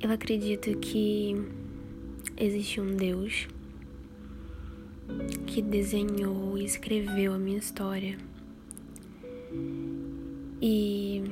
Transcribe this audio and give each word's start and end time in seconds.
Eu 0.00 0.12
acredito 0.12 0.78
que 0.78 1.34
existe 2.36 2.80
um 2.80 2.94
Deus 2.94 3.48
que 5.44 5.60
desenhou 5.60 6.56
e 6.56 6.64
escreveu 6.64 7.34
a 7.34 7.38
minha 7.38 7.58
história. 7.58 8.16
E 10.62 11.24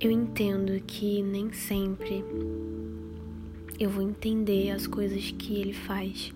eu 0.00 0.10
entendo 0.10 0.80
que 0.86 1.22
nem 1.22 1.52
sempre 1.52 2.24
eu 3.78 3.90
vou 3.90 4.02
entender 4.02 4.70
as 4.70 4.86
coisas 4.86 5.30
que 5.32 5.56
ele 5.56 5.74
faz. 5.74 6.32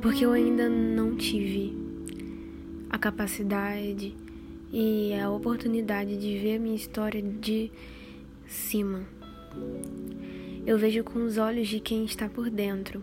Porque 0.00 0.24
eu 0.24 0.30
ainda 0.30 0.68
não 0.68 1.16
tive 1.16 1.76
a 2.88 2.96
capacidade 2.98 4.14
e 4.72 5.14
a 5.14 5.30
oportunidade 5.30 6.16
de 6.16 6.38
ver 6.38 6.56
a 6.56 6.58
minha 6.58 6.76
história 6.76 7.22
de 7.22 7.70
cima. 8.46 9.02
Eu 10.66 10.78
vejo 10.78 11.04
com 11.04 11.24
os 11.24 11.38
olhos 11.38 11.68
de 11.68 11.80
quem 11.80 12.04
está 12.04 12.28
por 12.28 12.50
dentro. 12.50 13.02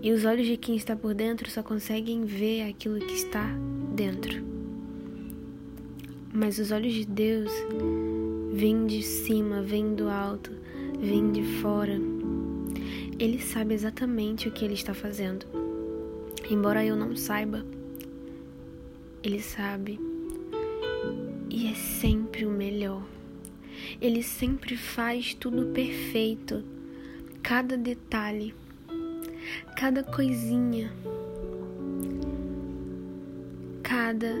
E 0.00 0.12
os 0.12 0.24
olhos 0.24 0.46
de 0.46 0.56
quem 0.56 0.76
está 0.76 0.94
por 0.94 1.12
dentro 1.12 1.50
só 1.50 1.62
conseguem 1.62 2.24
ver 2.24 2.68
aquilo 2.68 3.00
que 3.00 3.14
está 3.14 3.44
dentro. 3.94 4.42
Mas 6.32 6.58
os 6.58 6.70
olhos 6.70 6.94
de 6.94 7.04
Deus 7.04 7.50
vêm 8.52 8.86
de 8.86 9.02
cima, 9.02 9.62
vêm 9.62 9.94
do 9.94 10.08
alto, 10.08 10.52
vêm 11.00 11.32
de 11.32 11.42
fora. 11.60 11.98
Ele 13.18 13.40
sabe 13.40 13.74
exatamente 13.74 14.48
o 14.48 14.52
que 14.52 14.64
ele 14.64 14.74
está 14.74 14.94
fazendo. 14.94 15.44
Embora 16.48 16.84
eu 16.84 16.94
não 16.94 17.16
saiba, 17.16 17.64
ele 19.22 19.40
sabe. 19.40 19.98
E 21.50 21.68
é 21.68 21.74
sempre 21.74 22.46
o 22.46 22.50
melhor. 22.50 23.02
Ele 24.00 24.22
sempre 24.22 24.76
faz 24.76 25.34
tudo 25.34 25.66
perfeito. 25.66 26.64
Cada 27.42 27.76
detalhe, 27.76 28.54
cada 29.76 30.02
coisinha, 30.02 30.92
cada 33.82 34.34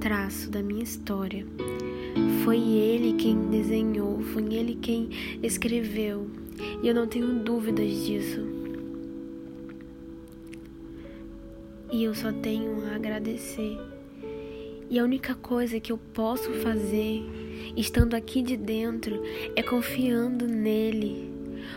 traço 0.00 0.50
da 0.50 0.62
minha 0.62 0.82
história. 0.82 1.46
Foi 2.44 2.58
ele 2.58 3.14
quem 3.14 3.50
desenhou, 3.50 4.20
foi 4.20 4.54
ele 4.54 4.76
quem 4.76 5.08
escreveu. 5.42 6.30
E 6.82 6.88
eu 6.88 6.94
não 6.94 7.06
tenho 7.06 7.42
dúvidas 7.42 7.90
disso. 8.04 8.63
E 11.94 12.02
eu 12.02 12.12
só 12.12 12.32
tenho 12.32 12.84
a 12.88 12.96
agradecer. 12.96 13.78
E 14.90 14.98
a 14.98 15.04
única 15.04 15.32
coisa 15.36 15.78
que 15.78 15.92
eu 15.92 15.96
posso 15.96 16.50
fazer, 16.54 17.22
estando 17.76 18.14
aqui 18.14 18.42
de 18.42 18.56
dentro, 18.56 19.22
é 19.54 19.62
confiando 19.62 20.44
nele, 20.48 21.30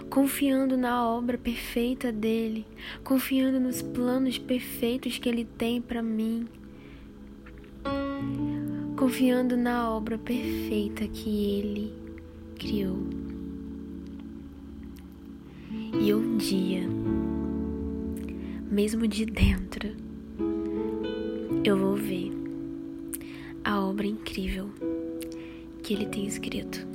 confiando 0.10 0.76
na 0.76 1.08
obra 1.08 1.38
perfeita 1.38 2.12
dele, 2.12 2.66
confiando 3.04 3.60
nos 3.60 3.84
planos 3.84 4.40
perfeitos 4.40 5.20
que 5.20 5.30
ele 5.30 5.46
tem 5.46 5.80
para 5.80 6.02
mim, 6.02 6.48
confiando 8.98 9.56
na 9.56 9.92
obra 9.92 10.18
perfeita 10.18 11.08
que 11.08 11.60
ele 11.60 11.94
criou. 12.58 13.06
E 16.02 16.12
um 16.12 16.38
dia, 16.38 16.82
mesmo 18.72 19.08
de 19.08 19.24
dentro, 19.24 20.07
eu 21.68 21.76
vou 21.78 21.98
ver 21.98 22.32
a 23.62 23.78
obra 23.82 24.08
incrível 24.08 24.70
que 25.84 25.94
ele 25.94 26.06
tem 26.06 26.26
escrito. 26.26 26.88